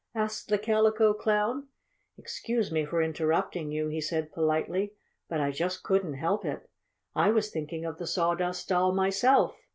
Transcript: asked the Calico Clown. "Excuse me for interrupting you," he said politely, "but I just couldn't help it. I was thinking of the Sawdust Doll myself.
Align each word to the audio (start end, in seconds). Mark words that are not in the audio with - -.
asked 0.15 0.49
the 0.49 0.57
Calico 0.57 1.13
Clown. 1.13 1.67
"Excuse 2.17 2.71
me 2.71 2.83
for 2.85 3.03
interrupting 3.03 3.71
you," 3.71 3.87
he 3.87 4.01
said 4.01 4.31
politely, 4.31 4.93
"but 5.29 5.39
I 5.39 5.51
just 5.51 5.83
couldn't 5.83 6.15
help 6.15 6.43
it. 6.43 6.67
I 7.13 7.29
was 7.29 7.51
thinking 7.51 7.85
of 7.85 7.99
the 7.99 8.07
Sawdust 8.07 8.67
Doll 8.69 8.93
myself. 8.93 9.55